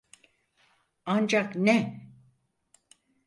Ancak 1.05 1.55
ne? 1.55 2.09